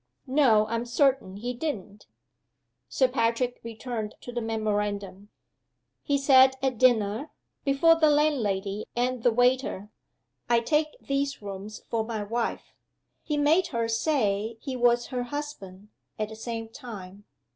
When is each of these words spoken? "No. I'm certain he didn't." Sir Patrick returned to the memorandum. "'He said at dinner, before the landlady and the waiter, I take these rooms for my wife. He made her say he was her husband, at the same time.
"No. 0.25 0.65
I'm 0.65 0.87
certain 0.87 1.37
he 1.37 1.53
didn't." 1.53 2.07
Sir 2.89 3.07
Patrick 3.07 3.59
returned 3.61 4.15
to 4.21 4.31
the 4.31 4.41
memorandum. 4.41 5.29
"'He 6.01 6.17
said 6.17 6.55
at 6.63 6.79
dinner, 6.79 7.29
before 7.63 7.93
the 7.93 8.09
landlady 8.09 8.87
and 8.95 9.21
the 9.21 9.29
waiter, 9.31 9.89
I 10.49 10.61
take 10.61 10.97
these 11.01 11.43
rooms 11.43 11.83
for 11.87 12.03
my 12.03 12.23
wife. 12.23 12.73
He 13.21 13.37
made 13.37 13.67
her 13.67 13.87
say 13.87 14.57
he 14.59 14.75
was 14.75 15.05
her 15.13 15.21
husband, 15.21 15.89
at 16.17 16.29
the 16.29 16.35
same 16.35 16.69
time. 16.69 17.25